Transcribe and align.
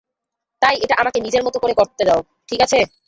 তাই 0.61 0.75
এটা 0.83 0.95
আমাকে 0.97 1.19
নিজের 1.21 1.43
মত 1.43 1.55
করে 1.57 1.73
করতে 1.73 2.03
দাও, 2.05 2.19
ঠিক 2.49 2.59
আছে? 2.61 2.79